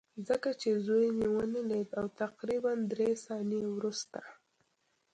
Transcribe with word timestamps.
ځکه 0.27 0.49
چې 0.61 0.69
زوی 0.85 1.07
مې 1.17 1.27
ونه 1.35 1.61
لید 1.71 1.89
او 1.99 2.05
تقریبا 2.21 2.73
درې 2.91 3.09
ثانیې 3.25 3.63
وروسته 3.75 4.19